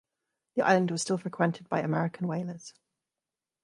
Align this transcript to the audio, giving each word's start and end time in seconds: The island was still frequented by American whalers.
The 0.55 0.63
island 0.63 0.89
was 0.89 1.03
still 1.03 1.19
frequented 1.19 1.69
by 1.69 1.81
American 1.81 2.27
whalers. 2.27 2.73